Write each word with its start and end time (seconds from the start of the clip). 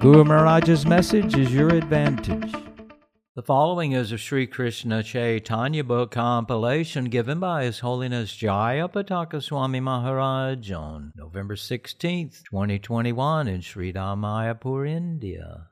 Guru 0.00 0.22
Maharaj's 0.22 0.86
message 0.86 1.36
is 1.36 1.52
your 1.52 1.70
advantage. 1.70 2.52
The 3.34 3.42
following 3.42 3.92
is 3.92 4.12
a 4.12 4.18
Sri 4.18 4.46
Krishna 4.46 5.02
Chaitanya 5.02 5.82
book 5.82 6.12
compilation 6.12 7.06
given 7.06 7.40
by 7.40 7.64
His 7.64 7.80
Holiness 7.80 8.32
Jaya 8.36 8.86
Pataka 8.86 9.42
Swami 9.42 9.80
Maharaj 9.80 10.70
on 10.70 11.12
November 11.16 11.56
16th, 11.56 12.44
2021 12.44 13.48
in 13.48 13.60
Sri 13.60 13.92
Mayapur, 13.92 14.88
India. 14.88 15.66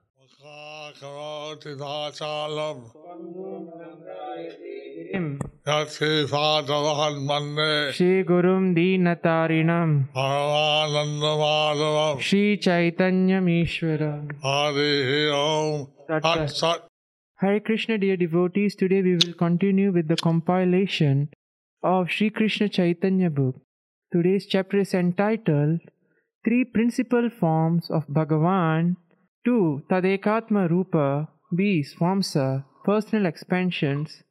Shri 7.93 8.23
गुरु 8.23 8.53
दीन 8.75 9.13
तारीणंद 9.15 10.07
माधव 11.41 12.21
श्री 12.21 12.57
चैतन्यमीश्वर 12.57 14.03
हरे 14.45 15.29
ओम 15.33 15.85
हरे 17.41 17.59
Krishna 17.59 17.99
dear 17.99 18.17
devotees 18.17 18.79
today 18.81 19.01
we 19.03 19.13
will 19.15 19.33
continue 19.41 19.93
with 19.93 20.13
the 20.13 20.17
compilation 20.25 21.27
of 21.83 22.09
Shri 22.09 22.29
Krishna 22.39 22.69
Chaitanya 22.69 23.29
book 23.29 23.63
today's 24.13 24.49
chapter 24.53 24.79
is 24.79 24.97
title 25.19 25.79
three 26.45 26.63
principal 26.65 27.29
forms 27.41 27.91
of 27.91 28.13
Bhagavan 28.13 28.95
two 29.45 29.59
तदेकात्म 29.91 30.67
रूप 30.67 30.97
B 31.55 31.83
forms 31.99 32.33
personal 32.87 33.27
expansions 33.27 34.23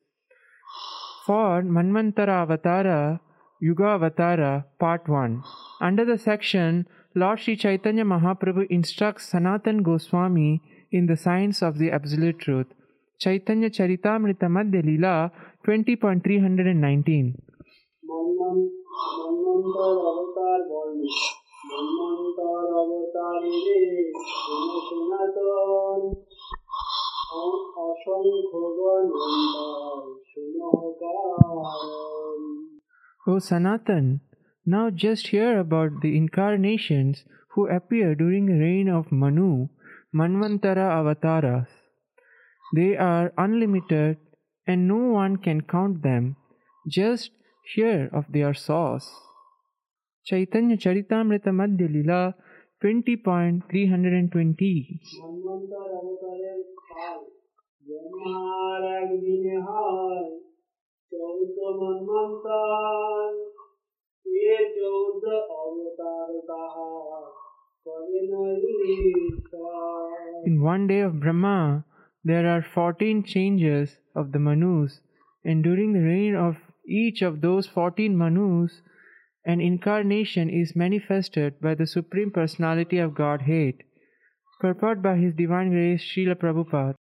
for 1.26 1.64
Manvantara 1.64 2.46
Avatara 2.46 3.20
Yuga 3.60 3.98
Avatara 3.98 4.66
Part 4.80 5.10
1. 5.10 5.42
Under 5.82 6.06
the 6.06 6.18
section 6.18 6.88
Lord 7.16 7.40
Sri 7.40 7.56
Chaitanya 7.56 8.04
Mahaprabhu 8.04 8.68
instructs 8.70 9.30
Sanatan 9.30 9.82
Goswami 9.82 10.62
in 10.92 11.08
the 11.08 11.18
science 11.18 11.62
of 11.62 11.78
the 11.78 11.92
Absolute 11.92 12.40
Truth. 12.40 12.68
Chaitanya 13.20 13.70
Charitamrita 13.70 14.48
Madhya 14.58 14.84
Lila 14.84 15.32
20.319 15.66 17.34
O 33.28 33.40
Sanatan, 33.40 34.22
now 34.66 34.90
just 34.90 35.28
hear 35.28 35.60
about 35.60 36.02
the 36.02 36.16
incarnations 36.16 37.26
who 37.50 37.68
appear 37.68 38.16
during 38.16 38.46
the 38.46 38.58
reign 38.60 38.88
of 38.88 39.12
Manu, 39.12 39.68
Manvantara 40.14 40.90
avatars. 41.00 41.68
They 42.74 42.96
are 42.98 43.34
unlimited 43.38 44.18
and 44.68 44.88
no 44.88 44.98
one 44.98 45.38
can 45.38 45.62
count 45.62 46.04
them. 46.04 46.36
Just 46.88 47.32
hear 47.74 48.10
of 48.14 48.32
their 48.32 48.54
source. 48.54 49.10
Chaitanya 50.24 50.78
Charitamrita 50.78 51.52
Madhya 51.52 51.92
Lila 51.92 52.36
20.320 52.84 55.00
মন্মন্তর 56.95 56.95
অবতারের 56.95 56.95
কাল 56.95 57.21
ব্রহ্মার 57.87 58.83
একদিনে 59.01 59.57
হয় 59.69 60.29
চৌদ্দ 61.13 61.59
মন্মন্তর 61.81 63.29
এ 64.27 64.55
চৌদ্দ 64.77 65.25
অবতার 65.63 66.31
তাহার 66.49 67.23
করে 67.87 68.21
নৈশ্বর 68.33 69.71
In 70.49 70.57
one 70.75 70.85
day 70.87 71.03
of 71.09 71.21
Brahma, 71.23 71.61
there 72.25 72.47
are 72.55 72.63
14 72.63 73.23
changes 73.25 73.87
of 74.15 74.33
the 74.33 74.39
Manus, 74.39 74.93
and 75.45 75.65
during 75.65 75.93
the 75.93 76.07
reign 76.13 76.35
of 76.35 76.55
each 76.85 77.23
of 77.23 77.41
those 77.41 77.67
14 77.67 78.17
Manus, 78.23 78.73
an 79.45 79.61
incarnation 79.61 80.47
is 80.63 80.77
manifested 80.77 81.51
by 81.61 81.75
the 81.75 81.87
Supreme 81.87 82.31
Personality 82.31 82.99
of 82.99 83.15
Godhead, 83.15 83.75
purport 84.60 85.02
by 85.02 85.18
His 85.18 85.34
Divine 85.34 85.70
Grace 85.70 86.04
Srila 86.04 86.36
Prabhupada. 86.36 86.96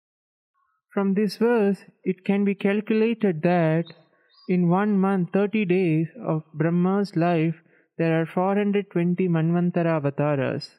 From 0.93 1.13
this 1.13 1.38
verse, 1.38 1.79
it 2.03 2.23
can 2.23 2.45
be 2.45 2.55
calculated 2.55 3.41
that 3.41 3.85
in 4.47 4.69
one 4.69 4.97
month, 4.97 5.31
30 5.33 5.66
days 5.66 6.07
of 6.25 6.43
Brahma's 6.53 7.16
life, 7.16 7.55
there 7.97 8.21
are 8.21 8.25
420 8.25 9.27
Manvantara 9.27 9.97
avatars 9.97 10.69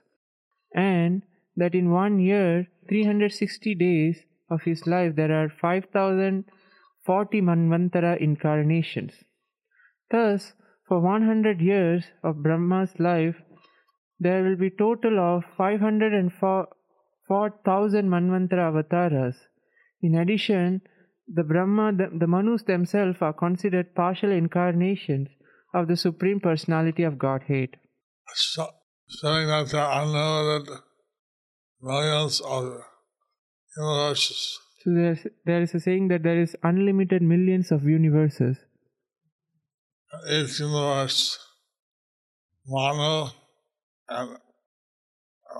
and 0.74 1.22
that 1.56 1.74
in 1.74 1.90
one 1.90 2.18
year, 2.18 2.68
360 2.88 3.74
days 3.74 4.22
of 4.50 4.62
his 4.62 4.86
life, 4.86 5.16
there 5.16 5.32
are 5.32 5.48
5040 5.48 7.40
Manvantara 7.40 8.20
incarnations. 8.20 9.12
Thus, 10.10 10.52
for 10.86 11.00
100 11.00 11.60
years 11.60 12.04
of 12.22 12.42
Brahma's 12.42 13.00
life, 13.00 13.36
there 14.18 14.42
will 14.42 14.56
be 14.56 14.70
total 14.70 15.18
of 15.18 15.44
504,000 15.56 18.08
Manvantara 18.08 18.68
avatars. 18.68 19.36
In 20.02 20.14
addition, 20.14 20.82
the 21.28 21.42
Brahma, 21.42 21.92
the, 21.92 22.08
the 22.18 22.26
Manus 22.26 22.62
themselves 22.62 23.18
are 23.20 23.32
considered 23.32 23.94
partial 23.94 24.30
incarnations 24.30 25.28
of 25.74 25.88
the 25.88 25.96
Supreme 25.96 26.40
Personality 26.40 27.02
of 27.02 27.18
Godhead. 27.18 27.76
so, 28.34 28.68
saying 29.08 29.48
that 29.48 29.68
there 29.70 29.82
are 29.82 30.02
unlimited 30.02 30.78
millions 31.82 32.40
of 32.40 32.80
universes. 33.76 34.58
So 34.82 34.94
there's, 34.94 35.26
there 35.44 35.62
is 35.62 35.74
a 35.74 35.80
saying 35.80 36.08
that 36.08 36.22
there 36.22 36.40
is 36.40 36.56
unlimited 36.62 37.22
millions 37.22 37.72
of 37.72 37.84
universes. 37.84 38.56
Each 40.30 40.60
universe, 40.60 41.38
Manu 42.66 43.30
and 44.08 44.38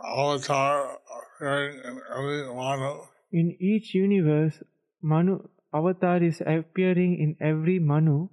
Avatar 0.05 0.99
appearing 1.19 1.81
in 1.84 2.01
every 2.15 2.55
Manu. 2.55 3.03
In 3.33 3.57
each 3.61 3.95
universe, 3.95 4.62
Manu 5.03 5.49
avatar 5.73 6.23
is 6.23 6.41
appearing 6.41 7.19
in 7.19 7.37
every 7.41 7.79
Manu. 7.79 8.29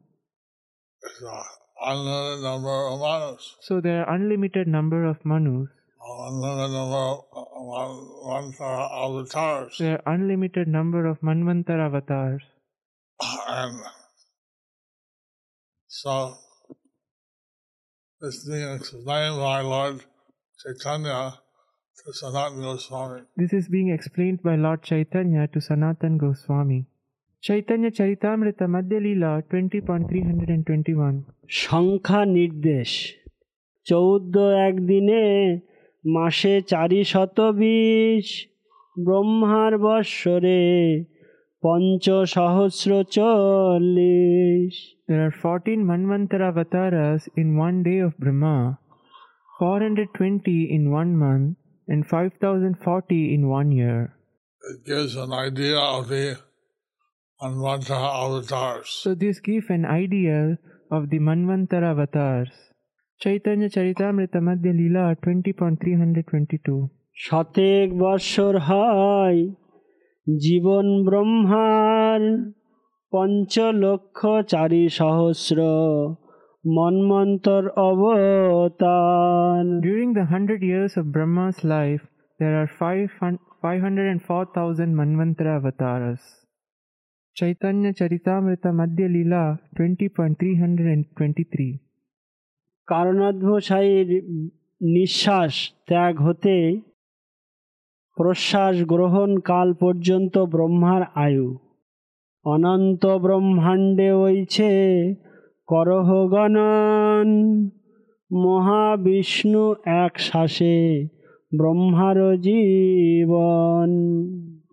It's 1.01 1.21
an 1.21 1.43
unlimited 1.81 2.43
number 2.43 2.87
of 2.87 2.99
Manus. 2.99 3.55
So 3.61 3.81
there 3.81 4.05
are 4.05 4.15
unlimited 4.15 4.67
number 4.67 5.05
of 5.05 5.25
Manus. 5.25 5.69
Unlimited 6.05 6.71
number 6.71 6.95
of 6.95 7.23
one, 7.31 7.95
one 8.23 8.53
avatars. 8.59 9.77
There 9.79 10.01
are 10.05 10.13
unlimited 10.13 10.67
number 10.67 11.05
of 11.05 11.19
Manvantara 11.21 11.87
avatars. 11.87 12.43
And 13.47 13.79
so, 15.87 16.35
this 18.22 18.34
is 18.34 18.48
being 18.48 18.70
explained 18.74 19.36
by 19.38 19.60
Lord 19.62 20.04
Chaitanya 20.58 21.38
to 21.98 22.10
Sanatana 22.12 22.62
Goswami. 22.62 23.22
This 23.36 23.52
is 23.52 23.68
being 23.68 23.90
explained 23.90 24.42
by 24.42 24.56
Lord 24.56 24.82
Chaitanya 24.82 25.46
to 25.48 25.60
Sanatan 25.60 26.18
Goswami. 26.18 26.86
Chaitanya 27.40 27.90
Charitamrita 27.90 28.66
Madhya 28.66 29.00
Lila 29.00 29.42
20.321 29.50 31.22
সংখ্যা 31.62 32.20
নির্দেশ 32.38 32.90
চৌদ্দ 33.86 34.34
একদিনে 34.68 35.24
মাসে 36.04 36.54
চারি 36.70 37.00
শত 37.04 37.38
বিশ 37.60 38.26
ব্রহ্মার 38.96 39.72
বৎসরে 39.84 40.62
পঞ্চ 41.64 42.06
সহস্র 42.36 42.90
চল্লিশ 43.16 44.74
There 45.08 45.22
are 45.26 45.34
14 45.42 45.86
Manvantara 45.90 46.48
avatars 46.52 47.22
in 47.40 47.56
one 47.66 47.78
day 47.88 47.98
of 48.06 48.12
Brahma, 48.22 48.56
420 49.58 50.68
in 50.76 50.82
one 51.00 51.12
month, 51.16 51.56
and 51.90 52.00
5040 52.06 53.34
in 53.34 53.48
one 53.48 53.70
year. 53.72 54.00
It 54.70 54.84
gives 54.84 55.12
an 55.16 55.32
idea 55.32 55.78
of 55.78 56.02
the 56.08 56.26
Manvantara 57.40 58.10
avatars. 58.24 58.88
So 59.02 59.14
this 59.14 59.40
gives 59.40 59.70
an 59.70 59.86
idea 59.86 60.58
of 60.90 61.08
the 61.10 61.20
Manvantara 61.28 61.88
avatars. 61.94 62.52
Chaitanya 63.22 63.68
Charitamrita 63.70 64.40
Madhya 64.48 64.72
Lila 64.80 65.04
20.322 65.24 66.90
শতেক 67.24 67.86
বৎসর 68.02 68.54
হয় 68.68 69.40
জীবন 70.27 71.03
ব্রহ্মার 71.03 72.51
পঞ্চলক্ষ 73.11 74.27
চারি 74.47 74.89
সহস্র 74.89 75.61
মন্মন্তর 76.65 77.69
অবতার 77.69 79.79
During 79.79 80.13
the 80.13 80.21
hundred 80.21 80.49
years 80.49 80.97
of 80.97 81.13
Brahma's 81.13 81.65
life, 81.65 82.01
there 82.39 82.61
are 82.61 82.67
five 82.79 83.07
hun- 83.21 83.37
504,000 83.61 84.99
Manvantara 84.99 85.45
avatars. 85.45 86.19
Chaitanya 87.37 87.91
Charitamrita 87.91 88.73
Madhya 88.73 89.07
Lila 89.07 89.57
20.323 89.75 91.77
কারণাধ্বসায়ীর 92.87 94.21
নিঃশ্বাস 94.81 95.71
ত্যাগ 95.87 96.21
হতে 96.21 96.81
প্রশ্বাস 98.16 98.74
গ্রহণ 98.92 99.30
কাল 99.40 99.68
পর্যন্ত 99.74 100.34
ব্রহ্মার 100.54 101.02
আয়ু 101.24 101.48
অনন্ত 102.44 103.04
ব্রহ্মাণ্ডে 103.24 104.10
ওইছে 104.24 104.72
করহ 105.68 106.08
গণন 106.28 107.28
মহাবিষ্ণু 108.30 109.64
এক 110.04 110.12
শ্বাসে 110.26 110.78
ব্রহ্মার 111.52 112.18
জীবন 112.40 113.90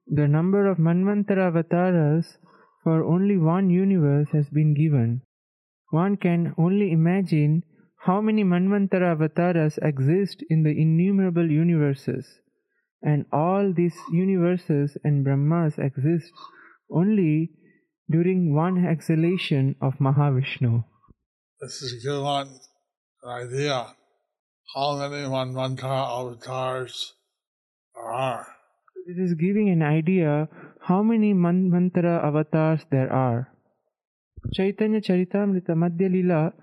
The 0.10 0.28
number 0.28 0.64
of 0.68 0.78
Manvantara 0.78 1.44
avatars 1.48 2.26
for 2.84 2.98
only 3.04 3.38
one 3.58 3.68
universe 3.86 4.30
has 4.32 4.48
been 4.50 4.72
given. 4.74 5.10
One 5.92 6.14
can 6.16 6.42
only 6.58 6.88
imagine 6.92 7.54
how 8.02 8.22
many 8.22 8.44
Manvantara 8.44 9.08
avatars 9.16 9.76
exist 9.82 10.38
in 10.48 10.60
the 10.62 10.74
innumerable 10.84 11.50
universes. 11.64 12.26
And 13.02 13.26
all 13.32 13.74
these 13.76 13.96
universes 14.12 14.98
and 15.04 15.24
Brahmas 15.24 15.78
exist 15.78 16.32
only 16.90 17.52
during 18.10 18.56
one 18.56 18.86
exhalation 18.86 19.76
of 19.82 19.94
Mahavishnu. 20.00 20.84
This 21.62 21.82
is 21.82 22.04
given 22.04 22.26
an 22.28 23.42
idea 23.42 23.96
how 24.76 24.94
many 24.98 25.24
Manvantara 25.24 26.02
avatars 26.20 27.14
there 27.96 28.12
are. 28.12 28.48
This 29.08 29.18
is 29.18 29.34
giving 29.36 29.70
an 29.70 29.82
idea 29.84 30.50
how 30.82 31.04
many 31.04 31.34
Manvantara 31.34 32.24
avatars 32.24 32.86
there 32.92 33.12
are. 33.12 33.52
Chaitanya 34.54 35.02
Charitamrita 35.02 35.74
Madhya 35.76 36.10
Lila 36.12 36.54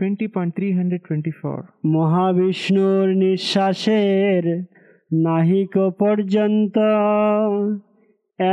20.324 0.00 1.62
মহাবিষ্ণুর 1.94 3.06
নিঃশ্বাসের 3.24 4.44
নাহিক 5.26 5.74
পর্যন্ত 6.02 6.76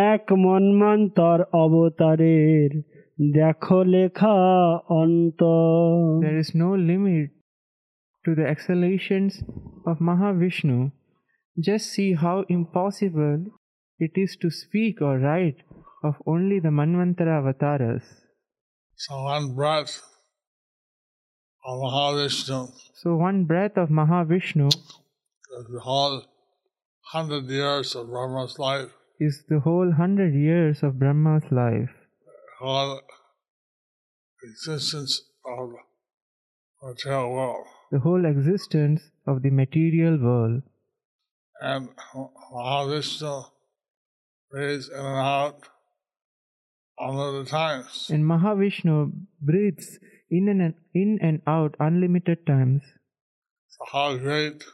এক 0.10 0.24
মন্মন্তর 0.45 1.39
অবতারের 1.63 2.72
দেখো 3.38 3.80
লেখা 3.94 4.38
অন্ত 5.01 5.42
There 6.25 6.39
is 6.44 6.51
no 6.63 6.69
limit 6.92 7.30
to 8.24 8.30
the 8.39 8.45
exhalations 8.54 9.33
of 9.89 9.95
Mahavishnu. 10.10 10.77
Just 11.68 11.86
see 11.95 12.12
how 12.24 12.38
impossible 12.57 13.42
it 14.06 14.13
is 14.24 14.31
to 14.42 14.48
speak 14.62 14.95
or 15.07 15.16
write 15.25 15.60
of 16.07 16.13
only 16.31 16.57
the 16.66 16.74
Manvantara 16.80 17.33
avatars. 17.42 18.06
So 19.04 19.13
one 19.36 19.45
breath 19.57 19.94
of 21.66 21.75
Mahavishnu 21.86 22.60
So, 22.94 23.16
one 23.16 23.45
breath 23.45 23.77
of 23.77 23.89
Mahavishnu 23.89 24.68
is 24.68 25.68
the 25.74 25.80
whole 25.80 26.24
hundred 27.12 27.49
years 27.49 27.94
of 27.94 28.08
Brahma's 28.08 28.58
life, 28.58 28.91
is 29.19 29.44
the 29.49 29.61
whole 29.61 29.93
hundred 29.93 30.35
years 30.35 30.82
of 30.82 30.99
Brahma's 30.99 31.44
life, 31.50 31.91
whole 32.58 33.00
existence 34.43 35.23
of 35.44 35.70
the 36.82 36.87
material 36.88 37.32
world. 37.32 37.67
the 37.91 37.99
whole 37.99 38.25
existence 38.25 39.11
of 39.26 39.43
the 39.43 39.50
material 39.50 40.19
world. 40.19 40.62
And 41.61 41.88
Mahavishnu 42.55 43.44
breathes 44.50 44.88
in 44.88 44.99
and 44.99 45.19
out 45.19 45.69
unlimited 46.99 47.49
times. 47.49 48.08
And 48.11 48.25
Mahavishnu 48.25 49.12
breathes 49.41 49.99
in 50.31 50.49
and, 50.49 50.75
in 50.94 51.19
and 51.20 51.43
out 51.47 51.75
unlimited 51.81 52.47
times. 52.47 52.82
So 53.69 53.85
how 53.93 54.17
great 54.17 54.64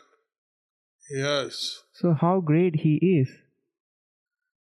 he 1.09 1.21
is. 1.21 1.83
So, 1.93 2.15
how 2.15 2.41
great 2.41 2.77
he 2.77 2.97
is! 2.97 3.29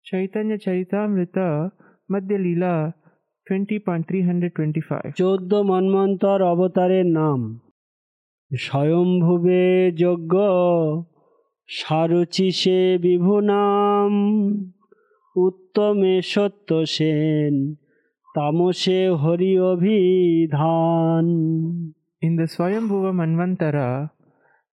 Chaitanya 0.06 0.58
Charitamrita 0.58 1.72
Madhya 2.10 2.38
Lila 2.38 2.94
20.325 3.46 5.12
চোদ্দ 5.20 5.52
মন্মন্তর 5.70 6.38
অবতারের 6.52 7.06
নাম 7.18 7.40
স্বয়ংভুবে 8.50 9.64
যজ্ঞ 10.02 10.34
সারুচি 11.68 12.48
সে 12.60 12.78
বিভু 13.04 13.34
নাম 13.52 14.12
উত্তমে 15.36 16.14
সত্য 16.32 16.68
সেন 16.94 17.54
তামসে 18.34 19.00
হরি 19.22 19.52
অভিধান 19.72 21.26
In 22.22 22.32
the 22.36 22.46
Swayambhuva 22.54 23.12
Manvantara, 23.12 23.88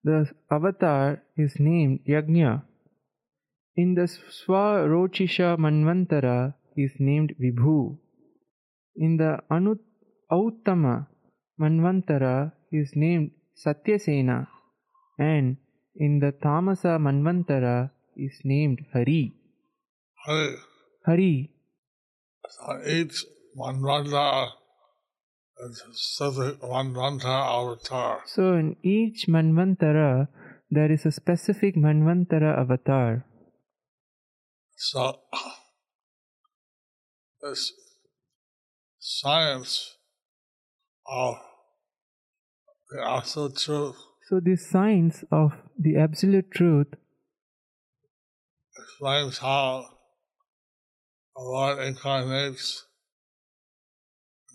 the 0.03 0.29
avatar 0.49 1.21
is 1.37 1.59
named 1.59 1.99
Yajna. 2.07 2.63
In 3.75 3.95
the 3.95 4.01
Swarochisha 4.07 5.57
Manvantara 5.57 6.53
is 6.75 6.91
named 6.99 7.33
Vibhu. 7.41 7.97
In 8.95 9.17
the 9.17 9.39
Anu 9.49 9.75
Auttama 10.31 11.07
Manvantara 11.59 12.51
is 12.71 12.91
named 12.95 13.31
Satyasena. 13.55 14.47
And 15.19 15.57
in 15.95 16.19
the 16.19 16.31
Tamasa 16.31 16.97
Manvantara 16.99 17.91
is 18.17 18.39
named 18.43 18.79
Hari. 18.93 19.33
Hari. 21.05 21.51
so 22.49 22.79
each 22.87 23.25
Manvantara 23.57 24.47
is 24.47 24.51
specific 24.51 24.57
Manvantara 24.57 24.60
avatar. 27.29 28.21
So 28.25 28.53
in 28.53 28.75
each 28.83 29.27
Manvantara, 29.27 30.27
there 30.69 30.91
is 30.91 31.05
a 31.05 31.11
specific 31.11 31.75
Manvantara 31.75 32.57
avatar. 32.57 33.25
So 34.75 35.19
this 37.41 37.73
science 38.99 39.97
of 41.07 41.35
the 42.89 43.05
absolute 43.05 43.57
truth 43.57 43.97
So, 44.31 44.39
this 44.39 44.69
science 44.69 45.25
of 45.29 45.51
the 45.77 45.97
absolute 45.97 46.51
truth 46.51 46.87
explains 48.77 49.39
how 49.39 49.85
the 51.35 51.41
Lord 51.41 51.79
incarnates 51.79 52.85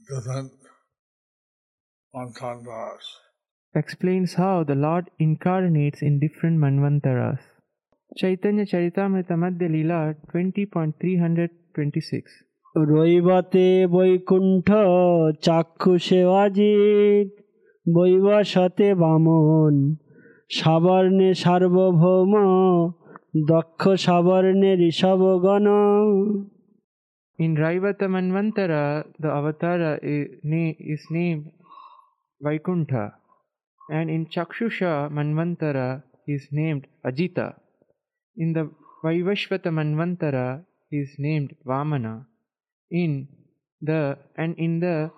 different 0.09 0.53
manvantars. 2.16 3.06
explains 3.76 4.34
how 4.34 4.64
the 4.64 4.76
Lord 4.76 5.10
incarnates 5.20 6.02
in 6.02 6.20
different 6.20 6.60
Manvantaras. 6.60 7.40
Chaitanya 8.18 8.66
Charitamrita 8.66 9.36
Madhya 9.44 9.70
Lila 9.70 10.00
20.326 10.34 12.24
রৈবতে 12.76 13.68
Vaikuntha 13.88 14.70
চাক্ষুষে 15.42 16.22
Ajit 16.42 17.30
বৈবসতে 17.86 18.88
বামন 18.96 19.76
সাবর্ণে 20.50 21.30
সার্বভৌম 21.34 22.34
দক্ষ 23.48 23.82
সাবর্ণে 24.06 24.72
ঋষভগণ 24.90 25.68
In 27.40 27.56
Raivata 27.56 28.08
Manvantara, 28.16 29.04
the 29.18 29.30
avatara 29.40 29.92
is, 30.04 30.28
na- 30.44 30.78
is 30.94 31.04
named 31.10 31.46
Vaikuntha, 32.43 33.15
and 33.91 34.11
in 34.11 34.27
Chakshusha 34.27 35.11
Manvantara 35.11 36.03
he 36.25 36.33
is 36.35 36.49
named 36.53 36.87
Ajita. 37.05 37.55
In 38.37 38.53
the 38.53 38.71
Vaivashvata 39.03 39.71
Manvantara 39.73 40.65
he 40.91 40.99
is 40.99 41.15
named 41.19 41.55
Vamana. 41.67 42.27
In 42.91 43.29
the 43.81 44.19
and 44.37 44.57
in 44.59 44.81
the 44.81 45.11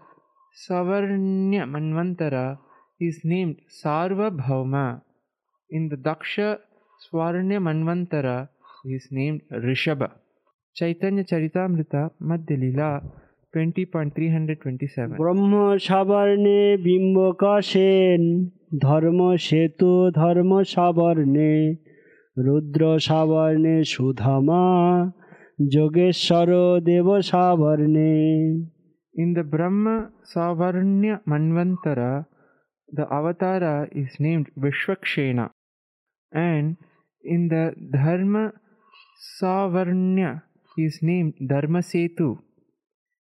Savarnya 0.68 1.64
Manvantara 1.68 2.58
he 2.98 3.06
is 3.06 3.20
named 3.25 3.60
Sarvabhauma. 3.82 5.02
In 5.70 5.88
the 5.88 5.96
Daksha 5.96 6.58
Swarnya 7.06 7.60
Manvantara 7.60 8.48
he 8.84 8.90
is 8.94 9.08
named 9.10 9.42
Rishabha. 9.52 10.12
Chaitanya 10.75 11.25
Charitamrita 11.25 12.12
Madhya 12.22 12.58
Lila 12.60 13.02
20.327 13.53 15.21
ব্রহ্ম 15.21 15.53
সাবর্ণে 15.88 16.62
বিম্বক 16.85 17.41
সেন 17.71 18.21
ধর্ম 18.85 19.19
সেতু 19.45 19.93
ধর্ম 20.19 20.51
সাবর্ণে 20.73 21.53
রুদ্র 22.38 22.81
সাবর্ণে 23.07 23.75
সুধামা 23.93 24.65
যোগেশ্বর 25.75 26.50
দেব 26.89 27.07
সাবর্ণে 27.31 28.13
In 29.15 29.35
the 29.35 29.43
Brahma 29.43 30.09
Savarnya 30.25 31.21
Manvantara, 31.27 32.25
the 32.89 33.05
avatara 33.05 33.88
is 33.91 34.09
named 34.19 34.50
Vishwakshena, 34.57 35.51
and 36.31 36.77
in 37.23 37.47
the 37.47 37.75
Dharma 37.93 38.53
Savarnya 39.39 40.41
is 40.77 40.97
named 41.03 41.35
Dharmasetu. 41.39 42.39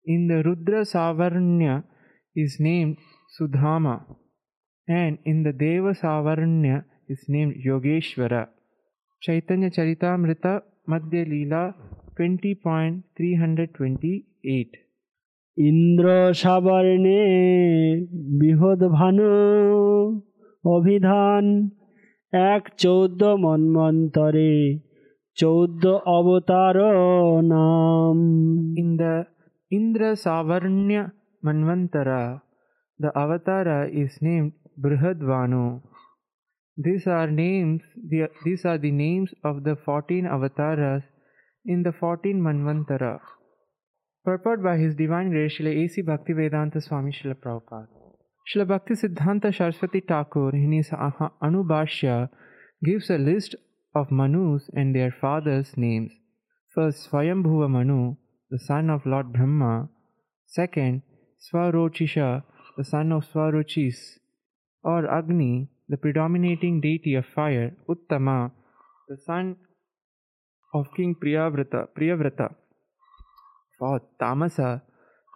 In 0.05 0.27
the 0.27 0.43
Rudra 0.43 0.81
Savarnya 0.81 1.83
is 2.35 2.59
named 2.59 2.97
Sudhama, 3.35 4.05
and 4.87 5.17
in 5.25 5.41
the 5.43 5.51
Deva 5.51 5.93
Savarnya 5.93 6.85
is 7.09 7.25
named 7.27 7.55
Yogeshwara. 7.65 8.49
Chaitanya 9.21 9.71
Charitamrita 9.71 10.61
Madhya 10.87 11.25
Leela 11.25 11.73
20.328 12.17 14.85
Indra 15.57 16.07
সাবর্ণে 16.41 17.21
বৃহৎ 18.39 18.81
ভানু 18.97 19.31
অভিধান 20.75 21.43
এক 22.53 22.63
চৌদ্দ 22.83 23.21
মন্মন্তরে 23.43 24.55
চৌদ্দ 25.39 25.83
অবতার 26.17 26.77
নাম 27.53 28.17
In 28.81 28.89
the 29.01 29.15
Indra 29.72 30.14
Savarnya 30.16 31.12
Manvantara, 31.44 32.42
the 32.98 33.12
avatara 33.14 33.88
is 33.88 34.18
named 34.20 34.52
Brihadbhanu. 34.80 35.80
These 36.76 37.06
are 37.06 37.30
names. 37.30 37.82
The, 38.08 38.28
these 38.44 38.64
are 38.64 38.78
the 38.78 38.90
names 38.90 39.30
of 39.44 39.62
the 39.62 39.76
fourteen 39.84 40.26
avatars 40.26 41.02
in 41.64 41.84
the 41.84 41.92
fourteen 41.92 42.40
Manvantara. 42.40 43.20
Purport 44.24 44.62
by 44.62 44.76
His 44.76 44.96
Divine 44.96 45.30
Grace 45.30 45.56
Srila 45.58 45.84
A.C. 45.84 46.02
Bhaktivedanta 46.02 46.82
Swami 46.82 47.12
Srila 47.12 47.36
Prabhupada. 47.36 47.86
Srila 48.52 48.66
Bhakti 48.66 48.94
Siddhanta 48.94 49.56
Saraswati 49.56 50.00
Thakur 50.00 50.50
in 50.50 50.72
his 50.72 50.88
Anubhashya 50.90 52.28
gives 52.84 53.08
a 53.08 53.18
list 53.18 53.54
of 53.94 54.10
Manus 54.10 54.68
and 54.74 54.94
their 54.94 55.14
fathers' 55.20 55.74
names. 55.76 56.10
First, 56.74 57.10
Swayambhuva 57.10 57.70
Manu, 57.70 58.16
the 58.50 58.58
son 58.58 58.90
of 58.90 59.06
Lord 59.06 59.32
Brahma. 59.32 59.88
Second, 60.46 61.02
Swarochisha, 61.40 62.42
the 62.76 62.84
son 62.84 63.12
of 63.12 63.24
Swarochis, 63.24 64.18
or 64.82 65.08
Agni, 65.10 65.68
the 65.88 65.96
predominating 65.96 66.80
deity 66.80 67.14
of 67.14 67.24
fire. 67.26 67.76
Uttama, 67.88 68.50
the 69.08 69.16
son 69.24 69.56
of 70.74 70.86
King 70.96 71.14
Priyavrata. 71.22 71.88
Priyavrata. 71.96 72.54
Fourth, 73.78 74.02
Tamasa, 74.20 74.82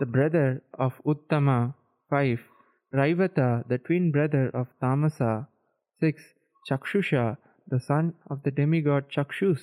the 0.01 0.07
brother 0.07 0.63
of 0.79 0.93
Uttama. 1.07 1.75
Five, 2.11 2.41
Raivata, 2.95 3.67
the 3.69 3.79
twin 3.79 4.13
brother 4.13 4.51
of 4.55 4.67
Tamasa. 4.83 5.47
Six, 6.01 6.23
Chakshusha, 6.71 7.37
the 7.69 7.81
son 7.81 8.15
of 8.31 8.43
the 8.43 8.51
demigod 8.51 9.05
Chakshus. 9.11 9.61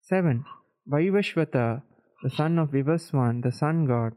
Seven, 0.00 0.44
Vaivashvata, 0.88 1.82
the 2.22 2.30
son 2.30 2.58
of 2.58 2.70
Vivaswan, 2.70 3.42
the 3.42 3.52
sun 3.52 3.86
god, 3.86 4.12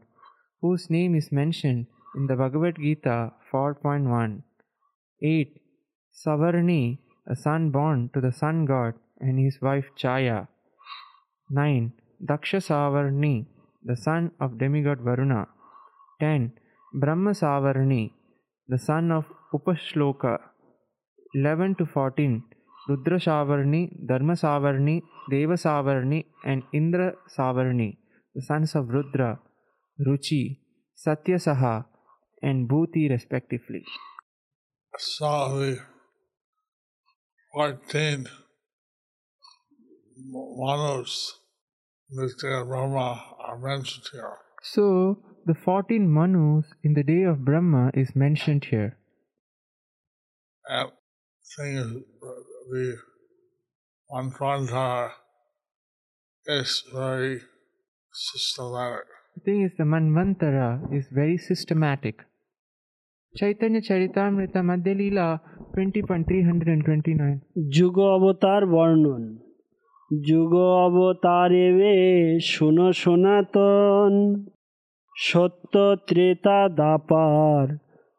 whose 0.60 0.90
name 0.90 1.14
is 1.14 1.32
mentioned 1.32 1.86
in 2.14 2.26
the 2.26 2.36
Bhagavad 2.36 2.76
Gita 2.76 3.32
4.1. 3.52 4.42
8. 5.22 5.60
Savarni, 6.24 6.98
a 7.26 7.34
son 7.34 7.70
born 7.70 8.10
to 8.12 8.20
the 8.20 8.32
sun 8.32 8.66
god 8.66 8.94
and 9.20 9.38
his 9.38 9.60
wife 9.62 9.86
Chaya. 9.98 10.48
9. 11.50 11.92
Daksha 12.30 12.60
Savarni, 12.68 13.46
the 13.82 13.96
son 13.96 14.30
of 14.40 14.58
demigod 14.58 15.00
Varuna. 15.00 15.48
10. 16.20 16.52
Brahma 16.94 17.30
Savarni, 17.30 18.12
the 18.68 18.78
son 18.78 19.10
of 19.10 19.24
Upashloka. 19.52 20.38
11 21.34 21.74
to 21.76 21.86
14. 21.86 22.44
Rudra 22.88 23.18
Savarni, 23.18 23.90
Dharma 24.06 24.34
Savarni, 24.34 25.02
Deva 25.30 25.54
Savarni, 25.54 26.26
and 26.44 26.62
Indra 26.72 27.14
Savarni, 27.36 27.96
the 28.34 28.42
sons 28.42 28.74
of 28.74 28.88
Rudra, 28.88 29.40
Ruchi, 30.06 30.58
Satyasaha, 30.96 31.86
and 32.42 32.68
Bhuti 32.68 33.08
respectively. 33.08 33.84
So 34.98 35.48
the 35.48 35.78
14 37.54 38.26
Manus, 40.16 41.40
Nitya 42.12 42.66
Brahma, 42.66 43.22
are 43.38 43.58
mentioned 43.58 44.04
here. 44.12 44.38
So, 44.62 45.18
the 45.46 45.54
14 45.54 46.12
Manus 46.12 46.66
in 46.82 46.94
the 46.94 47.02
day 47.02 47.22
of 47.24 47.44
Brahma 47.44 47.90
is 47.94 48.16
mentioned 48.16 48.64
here. 48.66 48.96
Thing 51.56 51.76
is, 51.76 51.92
the 52.69 52.97
Manvantara 54.11 55.11
is 56.47 56.83
very 56.93 57.41
systematic. 58.13 59.05
The 59.35 59.41
thing 59.45 59.61
is, 59.63 59.71
the 59.77 59.83
Manvantara 59.83 60.93
is 60.93 61.07
very 61.11 61.37
systematic. 61.37 62.25
Chaitanya 63.35 63.81
Charitamrita 63.81 64.63
Madhya 64.63 64.95
Leela 64.95 65.39
20.329 65.75 67.39
যুগ 67.77 67.97
অবতার 68.15 68.63
বর্ণন 68.73 69.23
যুগ 70.27 70.53
অবতারে 70.85 71.67
বে 71.77 71.93
শুনো 72.51 72.87
সনাতন 73.01 74.13
সত্য 75.15 75.73
Treta 76.07 76.59
দাপার 76.79 77.65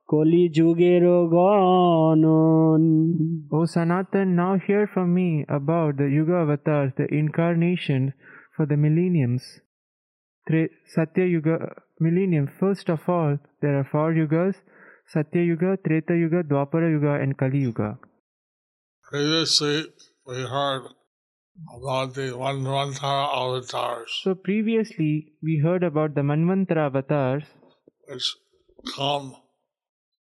Koli 0.08 0.50
Jugero 0.56 1.28
Ganon. 1.32 2.84
O 3.52 3.66
Sanatan, 3.66 4.36
now 4.36 4.58
hear 4.58 4.88
from 4.94 5.14
me 5.16 5.46
about 5.50 5.98
the 5.98 6.08
Yuga 6.08 6.46
Vatars, 6.46 6.94
the 6.96 7.08
incarnation 7.12 8.14
for 8.56 8.66
the 8.68 8.78
millenniums. 8.78 9.62
Tre 10.48 10.70
Satya 10.86 11.26
Yuga, 11.26 11.82
millennium. 12.00 12.48
First 12.60 12.90
of 12.90 13.10
all, 13.10 13.40
there 13.62 13.80
are 13.80 13.84
four 13.92 14.14
Yugas 14.14 14.56
Satya 15.08 15.42
Yuga, 15.42 15.78
Treta 15.88 16.16
Yuga, 16.16 16.44
Dwapara 16.44 16.90
Yuga, 16.92 17.14
and 17.22 17.36
Kali 17.36 17.60
Yuga. 17.60 17.98
We 19.12 19.20
heard 20.44 20.84
about 21.76 22.14
the 22.14 22.34
Manvantara 22.38 23.28
avatars. 23.34 24.12
So 24.24 24.36
previously, 24.36 25.34
we 25.42 25.58
heard 25.64 25.84
about 25.84 26.14
the 26.14 26.22
Manvantara 26.22 26.92
Vatars. 26.92 27.46
Come 28.96 29.36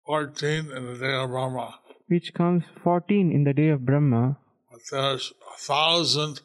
14 0.08 0.70
in 0.76 0.86
the 0.86 0.98
day 0.98 1.14
of 1.22 1.28
Brahma. 1.30 1.66
which 2.12 2.28
comes 2.34 2.62
14 2.82 3.30
in 3.36 3.44
the 3.44 3.52
day 3.52 3.68
of 3.68 3.84
Brahma, 3.88 4.38
But 4.72 4.80
there's 4.90 5.32
a 5.54 5.56
thousand 5.70 6.40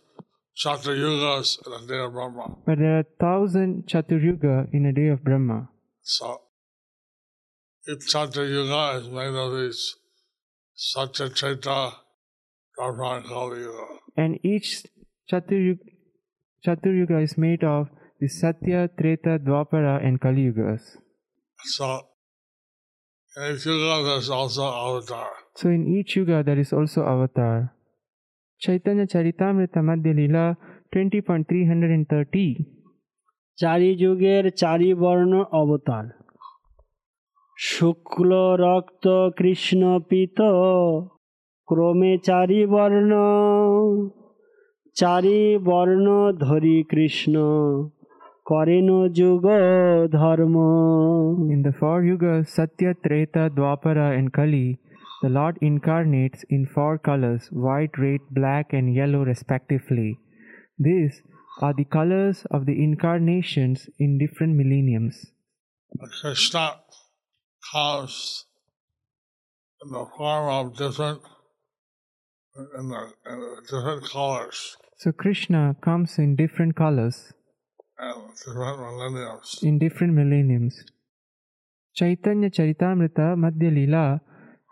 Chaturayugas 0.64 1.52
in 1.66 1.72
the 1.76 1.88
day 1.94 2.00
of 2.06 2.12
Brahma. 2.16 2.48
but 2.66 2.78
there 2.80 2.96
are 2.98 3.00
a 3.06 3.12
thousand 3.26 3.88
Chaturyuga 3.94 4.68
in 4.74 4.86
a 4.86 4.94
day 5.00 5.08
of 5.14 5.24
Brahma. 5.24 5.70
So 6.02 6.42
each 7.88 8.04
Chaturayuga 8.14 8.82
is 9.02 9.08
made 9.20 9.36
of 9.46 9.54
these 9.58 9.82
Satya 10.76 11.30
Chaita 11.30 11.80
Dharma 12.78 13.24
Kali 13.32 13.62
Yuga. 13.62 13.88
And 14.18 14.40
each 14.54 14.84
Chaturyuga, 15.32 15.80
Chaturyuga 16.68 17.24
is 17.24 17.38
made 17.38 17.64
of 17.64 17.88
the 18.20 18.28
Satya, 18.28 18.90
Treta, 19.00 19.40
Dwapara, 19.48 20.06
and 20.06 20.20
Kali 20.20 20.52
Yugas. 20.52 20.82
So 21.78 22.02
in 23.36 23.56
each 23.56 23.66
yuga 23.66 24.04
there's 24.04 24.30
also 24.30 24.64
avatar. 24.64 25.30
So 25.56 25.70
in 25.70 25.88
each 25.88 26.16
yuga 26.16 26.44
there 26.44 26.60
is 26.60 26.72
also 26.72 27.04
avatar. 27.04 27.74
Chaitanya 28.62 29.08
Charitamrita 29.08 29.82
Madhya 29.82 30.14
Leela 30.14 30.56
20.330 30.94 32.66
চারি 33.58 33.92
যুগের 34.02 34.44
চারি 34.62 34.90
বর্ণ 35.04 35.34
অবতার 35.62 36.06
শুক্ল 37.58 38.32
রক্ত 38.66 39.06
কৃষ্ণ 39.40 39.82
পিত 40.10 40.40
ক্রমে 41.68 42.14
চারি 42.28 42.62
বর্ণ 42.74 43.12
চারি 45.00 45.42
বর্ণ 45.70 46.08
ধরি 46.46 46.78
Krishna 46.92 47.36
করেন 48.53 48.89
যুগ 49.19 49.45
ধর্ম 50.19 50.57
In 51.55 51.61
the 51.67 51.75
four 51.81 51.99
yugas 52.09 52.45
Satya, 52.57 52.93
Treta, 53.05 53.45
Dwapara 53.57 54.09
and 54.19 54.29
Kali, 54.37 54.69
the 55.23 55.31
Lord 55.39 55.55
incarnates 55.69 56.41
in 56.55 56.63
four 56.75 56.95
colors 57.09 57.43
white, 57.65 57.95
red, 58.05 58.23
black 58.39 58.67
and 58.79 58.87
yellow 59.01 59.23
respectively. 59.33 60.11
These 60.87 61.15
are 61.65 61.75
the 61.81 61.89
colors 61.97 62.39
of 62.57 62.61
the 62.69 62.77
incarnations 62.87 63.79
in 64.05 64.11
different 64.23 64.53
millenniums. 64.61 65.17
Krishna 66.21 66.67
comes 67.73 68.15
in 69.83 69.89
the 69.97 70.05
form 70.17 70.47
of 70.59 70.65
different 70.77 71.21
in, 72.79 72.89
the, 72.93 73.03
in 73.31 73.37
the 73.41 73.55
different 73.71 74.03
colors 74.15 74.77
So 74.99 75.13
Krishna 75.13 75.77
comes 75.81 76.19
in 76.19 76.35
different 76.35 76.75
colors 76.75 77.33
in 79.64 79.80
different 79.80 80.14
millenniums. 80.14 80.84
Chaitanya 81.94 82.50
Charitamrita 82.50 83.36
Madhya 83.38 83.72
Leela 83.72 84.22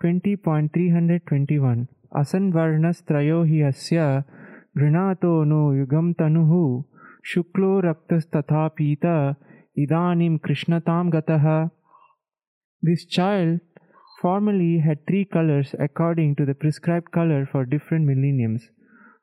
20.321 0.03 1.87
Asanvarnastrayo 2.13 3.47
hi 3.47 3.59
asya 3.71 4.25
grinato 4.77 5.45
no 5.45 5.61
yugam 5.79 6.15
tanuhu 6.15 6.83
shuklo 7.33 7.69
raktastatha 7.87 8.63
pita 8.75 9.35
idanim 9.77 10.39
krishnatam 10.39 11.11
gataha 11.15 11.71
This 12.81 13.05
child 13.05 13.59
formerly 14.21 14.79
had 14.79 15.05
three 15.05 15.25
colors 15.25 15.75
according 15.79 16.35
to 16.37 16.45
the 16.45 16.55
prescribed 16.55 17.11
color 17.11 17.47
for 17.51 17.63
different 17.65 18.05
millenniums. 18.07 18.69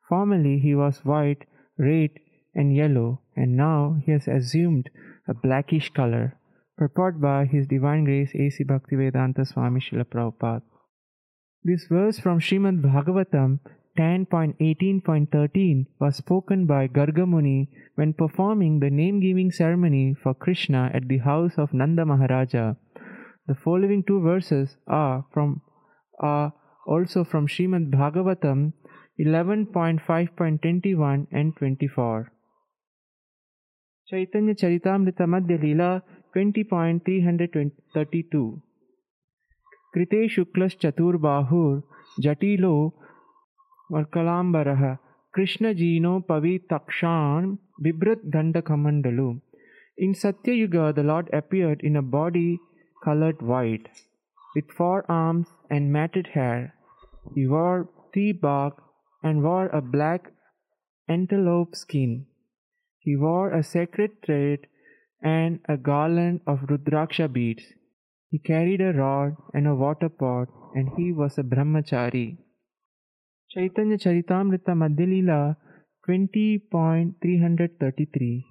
Formerly 0.08 0.60
he 0.60 0.74
was 0.76 1.04
white, 1.04 1.44
red, 1.76 2.10
and 2.58 2.74
yellow, 2.74 3.20
and 3.36 3.56
now 3.56 4.02
he 4.04 4.10
has 4.10 4.26
assumed 4.26 4.90
a 5.28 5.34
blackish 5.34 5.90
color. 5.90 6.34
Purport 6.76 7.20
by 7.20 7.44
His 7.44 7.68
Divine 7.68 8.02
Grace 8.04 8.32
A.C. 8.34 8.64
Bhaktivedanta 8.64 9.46
Swami 9.46 9.80
Srila 9.80 10.04
Prabhupada. 10.04 10.62
This 11.62 11.86
verse 11.86 12.18
from 12.18 12.40
Srimad 12.40 12.82
Bhagavatam 12.82 13.60
10.18.13 13.98 15.86
was 16.00 16.16
spoken 16.16 16.66
by 16.66 16.88
Gargamuni 16.88 17.68
when 17.96 18.12
performing 18.12 18.80
the 18.80 18.90
name 18.90 19.20
giving 19.20 19.50
ceremony 19.50 20.14
for 20.22 20.34
Krishna 20.34 20.90
at 20.94 21.08
the 21.08 21.18
house 21.18 21.58
of 21.58 21.74
Nanda 21.74 22.04
Maharaja. 22.04 22.74
The 23.48 23.54
following 23.54 24.02
two 24.02 24.20
verses 24.20 24.76
are 24.86 25.24
from 25.32 25.62
are 26.20 26.52
also 26.86 27.24
from 27.24 27.46
Srimad 27.46 27.90
Bhagavatam 27.90 28.72
11.5.21 29.20 31.26
and 31.32 31.56
24. 31.56 32.32
Chaitanya 34.10 34.52
Charitamrita 34.54 35.20
Madhya 35.32 35.56
Lila 35.62 35.88
twenty 36.32 36.62
point 36.70 37.00
three 37.04 37.20
hundred 37.22 37.70
thirty 37.96 38.20
two 38.32 38.40
कृते 39.94 40.20
शुक्लश्चतुर्बाहुर् 40.34 41.80
जटिलो 42.26 42.70
वर्कलाम्बरः 43.90 44.84
कृष्णजीनो 45.34 46.12
पवितक्षान् 46.28 47.56
in 50.06 50.12
Satya 50.22 50.52
Yuga 50.52 50.76
the 50.96 51.04
lord 51.10 51.30
appeared 51.40 51.84
in 51.84 51.96
a 51.96 52.04
body 52.16 52.48
coloured 53.02 53.42
white 53.50 53.88
with 54.56 54.72
four 54.78 55.02
arms 55.12 55.52
and 55.72 55.92
matted 55.98 56.32
hair 56.36 56.66
you 57.38 57.50
wore 57.52 57.84
the 58.16 58.32
bark 58.48 58.80
and 59.22 59.44
wore 59.44 59.68
a 59.68 59.80
black 59.94 60.32
antelope 61.08 61.76
skin 61.84 62.18
He 63.00 63.16
wore 63.16 63.52
a 63.52 63.62
sacred 63.62 64.22
thread 64.24 64.66
and 65.22 65.60
a 65.68 65.76
garland 65.76 66.40
of 66.46 66.66
Rudraksha 66.68 67.30
beads. 67.32 67.62
He 68.30 68.38
carried 68.38 68.80
a 68.80 68.92
rod 68.92 69.36
and 69.54 69.66
a 69.66 69.74
water 69.74 70.08
pot, 70.08 70.48
and 70.74 70.88
he 70.96 71.12
was 71.12 71.36
a 71.38 71.42
brahmachari. 71.42 72.38
Chaitanya 73.50 73.96
Charitamrita 73.96 74.74
Madhyalila 74.76 75.56
20.333 76.06 78.44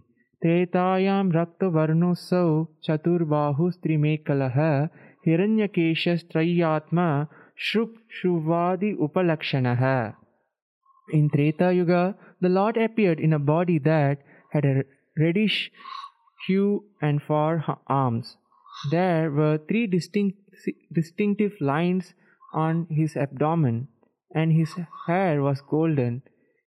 Tretayam 0.44 1.32
Raktavarnosau 1.32 2.68
Chaturbahustrimekalaha 2.88 4.90
Hiranyakeshastrayatma 5.26 7.28
Shruk 7.56 7.92
Shuvadi 8.22 8.96
Upalakshanaha 8.98 10.16
In 11.14 11.30
Treta 11.30 11.74
Yuga, 11.74 12.16
the 12.42 12.50
Lord 12.50 12.78
appeared 12.78 13.20
in 13.20 13.34
a 13.34 13.40
body 13.40 13.80
that 13.80 14.20
had 14.52 14.66
a 14.66 14.84
reddish 15.18 15.72
hue 16.48 16.86
and 17.02 17.22
four 17.22 17.60
ha- 17.60 17.80
arms. 17.88 18.38
There 18.92 19.32
were 19.32 19.58
three 19.58 19.88
distinct, 19.88 20.38
distinctive 20.92 21.54
lines 21.60 22.14
on 22.54 22.88
his 22.90 23.16
abdomen, 23.18 23.88
and 24.34 24.52
his 24.52 24.74
hair 25.08 25.42
was 25.42 25.62
golden. 25.62 26.22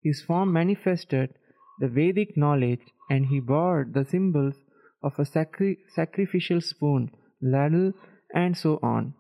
His 0.04 0.22
form 0.22 0.54
manifested 0.54 1.34
the 1.80 1.88
Vedic 1.88 2.38
knowledge, 2.38 2.82
and 3.10 3.26
he 3.28 3.40
bore 3.40 3.88
the 3.90 4.06
symbols 4.06 4.56
of 5.04 5.20
a 5.20 5.26
sacri- 5.26 5.78
sacrificial 5.94 6.62
spoon, 6.62 7.12
ladle, 7.42 7.94
and 8.34 8.58
so 8.58 8.80
on. 8.82 9.14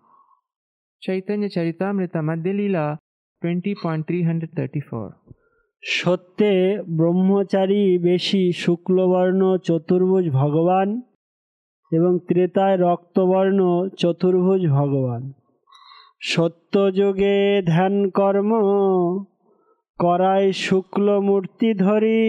Chaitanya 1.01 1.49
Charitamrita 1.49 2.21
Madhyalila 2.23 2.97
20.334 3.43 5.13
সত্যে 5.83 6.83
ব্রহ্মচারী 6.89 7.97
বেশি 7.97 8.51
শুক্লবর্ণ 8.51 9.57
চতুর্ভুজ 9.57 10.29
ভগবান 10.29 11.01
এবং 11.91 12.19
ত্রেতায় 12.27 12.77
রক্তবর্ণ 12.77 13.89
চতুর্ভুজ 13.97 14.69
ভগবান। 14.69 15.31
সত্যযোগে 16.21 17.61
ধ্যান 17.65 18.09
কর্ম 18.09 18.51
করায় 19.99 20.51
শুক্ল 20.51 21.19
মূর্তি 21.19 21.73
ধরি, 21.73 22.25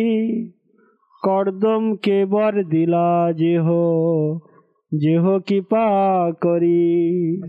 কর্দম 1.22 1.96
কেবর 1.96 2.52
দিলা 2.64 3.32
যেহ। 3.36 3.66
In 4.90 5.00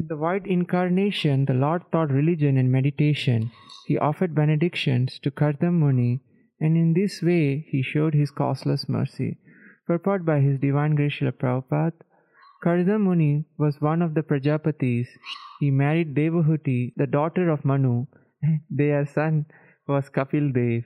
the 0.10 0.18
white 0.18 0.46
incarnation, 0.46 1.46
the 1.46 1.54
Lord 1.54 1.84
taught 1.90 2.12
religion 2.12 2.58
and 2.58 2.70
meditation. 2.70 3.52
He 3.88 3.98
offered 3.98 4.36
benedictions 4.36 5.18
to 5.20 5.32
Kardam 5.32 5.80
Muni, 5.80 6.20
and 6.60 6.76
in 6.76 6.92
this 6.92 7.22
way 7.22 7.66
he 7.70 7.82
showed 7.82 8.14
his 8.14 8.30
causeless 8.30 8.90
mercy. 8.90 9.38
Purport 9.88 10.26
by 10.26 10.42
His 10.42 10.60
Divine 10.60 10.96
Grace 10.96 11.14
Srila 11.18 11.32
Prabhupada, 11.32 11.94
Kardam 12.62 13.06
Muni 13.06 13.46
was 13.58 13.80
one 13.80 14.02
of 14.02 14.16
the 14.16 14.22
Prajapatis. 14.22 15.08
He 15.62 15.72
married 15.72 16.14
Devahuti, 16.14 16.92
the 16.98 17.08
daughter 17.08 17.50
of 17.50 17.64
Manu. 17.64 18.08
Their 18.70 19.06
son 19.06 19.46
was 19.88 20.10
Kapil 20.10 20.52
Dev. 20.54 20.84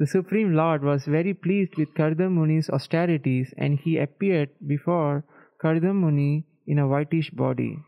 The 0.00 0.08
Supreme 0.08 0.56
Lord 0.56 0.82
was 0.82 1.04
very 1.04 1.34
pleased 1.34 1.76
with 1.78 1.94
Kardamuni's 1.94 2.68
austerities 2.68 3.54
and 3.56 3.78
he 3.78 3.96
appeared 3.96 4.48
before 4.66 5.24
Kardam 5.62 6.00
Muni 6.00 6.46
in 6.66 6.78
a 6.78 6.88
whitish 6.88 7.30
body. 7.30 7.78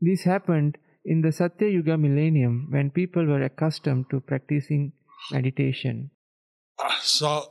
This 0.00 0.24
happened 0.24 0.76
in 1.04 1.22
the 1.22 1.32
Satya 1.32 1.68
Yuga 1.68 1.96
millennium 1.96 2.68
when 2.70 2.90
people 2.90 3.24
were 3.24 3.42
accustomed 3.42 4.06
to 4.10 4.20
practicing 4.20 4.92
meditation. 5.30 6.10
So, 7.00 7.44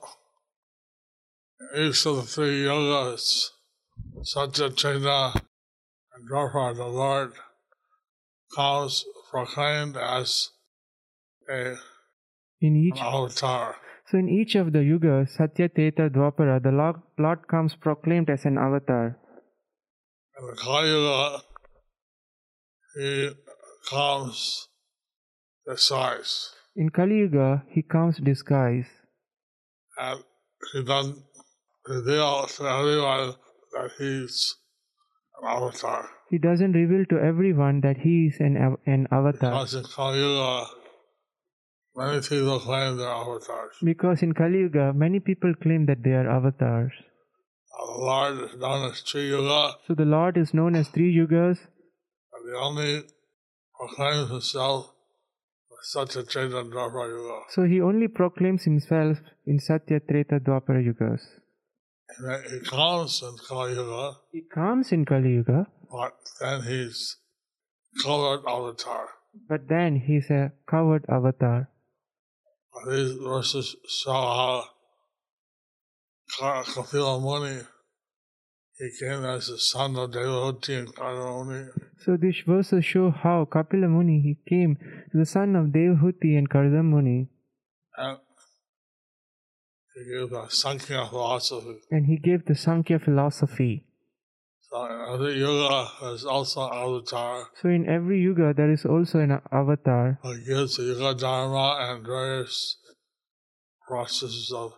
each 1.75 2.05
of 2.05 2.17
the 2.17 2.21
three 2.23 2.63
yogas, 2.63 3.49
Satya 4.21 4.69
Chaitanya 4.69 5.33
and 6.13 6.77
the 6.77 6.85
Lord, 6.85 7.33
comes 8.55 9.05
proclaimed 9.31 9.97
as 9.97 10.51
a, 11.49 11.75
In 12.61 12.75
each, 12.75 12.99
an 12.99 13.05
avatar. 13.05 13.75
so 14.07 14.17
in 14.17 14.29
each 14.29 14.55
of 14.55 14.73
the 14.73 14.79
yugas, 14.79 15.29
Satya, 15.29 15.69
Treta, 15.69 16.09
Dwapara, 16.09 16.61
the 16.61 16.71
Lord, 16.71 16.97
Lord 17.17 17.47
comes 17.47 17.75
proclaimed 17.75 18.29
as 18.29 18.45
an 18.45 18.57
avatar. 18.57 19.17
Kali 20.57 21.31
he 22.95 23.29
comes 23.89 24.67
disguised. 25.67 26.49
In 26.75 26.89
Kali 26.89 27.15
Yuga, 27.19 27.63
he 27.69 27.81
comes 27.81 28.17
disguised. 28.17 28.89
and 29.97 30.19
he 30.73 30.83
doesn't 30.83 31.23
reveal 31.87 32.47
to 32.47 32.63
everyone 32.67 33.35
that 33.73 33.91
he's 33.97 34.55
an 35.41 35.47
avatar. 35.47 36.09
He 36.29 36.37
doesn't 36.37 36.73
reveal 36.73 37.05
to 37.09 37.17
everyone 37.19 37.81
that 37.81 37.97
he 37.97 38.27
is 38.27 38.37
an, 38.39 38.57
av- 38.57 38.79
an 38.85 39.07
avatar. 39.11 39.51
Because 39.51 39.75
in 39.75 39.83
Kali 39.85 40.19
Yuga, 40.19 40.65
many 41.95 42.21
people 42.21 42.59
claim 42.59 42.97
they're 42.97 43.07
avatars. 43.07 43.75
Because 43.81 44.21
in 44.21 44.33
Kali 44.33 44.59
Yuga, 44.59 44.91
many 44.93 45.19
people 45.19 45.53
claim 45.61 45.85
that 45.85 46.03
they 46.03 46.11
are 46.11 46.29
avatars. 46.29 46.91
The 47.77 48.01
Lord 48.01 48.37
is 48.43 48.55
known 48.59 48.89
as 48.91 49.01
Sri 49.05 49.27
Yuga, 49.29 49.73
So 49.87 49.93
the 49.95 50.05
Lord 50.05 50.37
is 50.37 50.53
known 50.53 50.75
as 50.75 50.87
three 50.89 51.13
yugas, 51.15 51.57
and 52.33 52.43
he 52.49 52.55
only 52.67 53.03
proclaims 53.77 54.29
himself 54.29 54.85
with 55.69 55.79
such 55.83 56.15
a 56.15 56.23
Chaitanya 56.23 56.63
Dwapara 56.63 57.07
Yuga. 57.09 57.39
so 57.49 57.63
he 57.63 57.81
only 57.81 58.07
proclaims 58.07 58.63
himself 58.63 59.17
in 59.45 59.59
Satya, 59.59 59.99
Treta, 59.99 60.39
Dwapara 60.39 60.81
yugas. 60.87 61.21
And 62.17 62.43
he 62.51 62.59
comes 62.69 63.21
in 63.21 63.35
Kali 63.47 63.73
Yuga, 63.73 64.11
He 64.31 64.41
comes 64.53 64.91
in 64.91 65.05
Kali 65.05 65.29
Yuga, 65.33 65.67
but 65.91 66.13
then 66.41 66.61
he's 66.63 67.17
covered 68.03 68.41
avatar. 68.47 69.07
but 69.49 69.67
then 69.67 69.97
he's 70.07 70.29
a 70.29 70.51
covered 70.69 71.05
avatar. 71.09 71.69
These 72.89 73.13
verses 73.15 73.75
show 73.87 74.11
how 74.11 74.63
Kapila 76.39 77.19
Muni 77.19 77.61
he 78.77 78.89
came 78.99 79.23
as 79.23 79.47
the 79.47 79.57
son 79.57 79.95
of 79.95 80.11
Devahuti 80.11 80.77
and 80.79 80.93
Karamuni. 80.93 81.69
So 82.03 82.17
these 82.17 82.41
verses 82.45 82.83
show 82.83 83.09
how 83.09 83.45
Kapila 83.45 83.87
Muni 83.87 84.19
he 84.21 84.35
came 84.49 84.77
as 84.81 85.13
the 85.13 85.25
son 85.25 85.55
of 85.55 85.67
Devhuti 85.67 86.37
and 86.37 86.49
Kardam 86.49 86.89
Muni, 86.89 87.29
And 87.97 88.17
he 89.95 90.03
gave 90.11 90.33
a 90.33 90.49
Sankhya 90.49 91.05
philosophy. 91.09 91.77
and 91.89 92.05
he 92.05 92.17
gave 92.17 92.45
the 92.45 92.55
Sankhya 92.55 92.99
philosophy. 92.99 93.85
So 94.69 94.83
every 95.13 95.39
yoga 95.39 95.87
is 96.13 96.25
also 96.25 96.67
an 96.67 96.73
avatar 96.73 97.47
So 97.61 97.69
in 97.69 97.87
every 97.87 98.19
yuga 98.19 98.53
there 98.53 98.71
is 98.73 98.83
also 98.83 99.19
an 99.19 99.39
avatar 99.53 100.19
who 100.21 100.37
gives 100.43 100.75
the 100.75 100.83
yoga 100.83 101.17
dharma 101.17 101.77
and 101.79 102.05
various 102.05 102.75
processes 103.87 104.51
of 104.53 104.73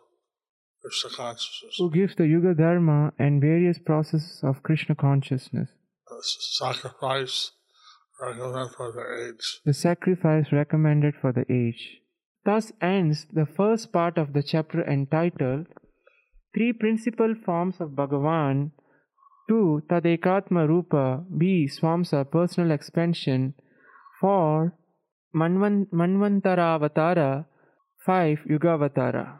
Krishna 0.88 1.10
consciousness. 1.18 1.76
who 1.78 1.92
gives 1.92 2.16
the 2.16 2.28
yuga 2.28 2.54
dharma 2.54 3.12
and 3.20 3.42
various 3.42 3.78
processes 3.78 4.40
of 4.44 4.64
Krishna 4.64 4.96
consciousness. 4.96 5.70
Uh, 6.10 6.16
sacrifice 6.22 7.52
recommended 8.22 8.72
for 8.78 8.92
the 8.92 9.06
age. 9.28 9.60
the 9.66 9.74
sacrifice 9.74 10.52
recommended 10.52 11.14
for 11.22 11.32
the 11.34 11.46
age. 11.52 12.02
Thus 12.46 12.72
ends 12.82 13.26
the 13.34 13.46
first 13.46 13.92
part 13.92 14.18
of 14.18 14.34
the 14.34 14.42
chapter 14.42 14.82
entitled 14.84 15.68
Three 16.54 16.74
Principal 16.74 17.36
Forms 17.46 17.76
of 17.82 17.90
Bhagavan, 17.90 18.72
2. 19.50 19.82
Tadekatma 19.90 20.68
Rupa, 20.68 21.24
B. 21.38 21.70
Swamsa 21.70 22.30
Personal 22.32 22.72
Expansion, 22.72 23.54
4. 24.22 24.74
Manvan- 25.36 25.88
Manvantara 25.92 26.80
Avatara, 26.80 27.46
5. 28.06 28.40
Yuga 28.50 28.78
Yugavatara. 28.78 29.40